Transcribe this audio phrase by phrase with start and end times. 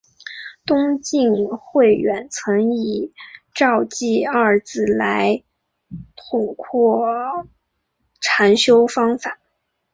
[0.65, 3.13] 东晋慧远曾以
[3.53, 5.43] 照寂二字来
[6.15, 7.45] 统括
[8.19, 9.37] 禅修方法。